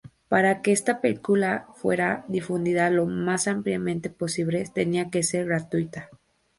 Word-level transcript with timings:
Para 0.29 0.63
que 0.63 0.71
esta 0.71 0.99
película 0.99 1.67
fuera 1.75 2.25
difundida 2.27 2.89
lo 2.89 3.05
más 3.05 3.47
ampliamente 3.47 4.09
posible, 4.09 4.65
tenía 4.73 5.11
que 5.11 5.21
ser 5.21 5.45
gratuita. 5.45 6.09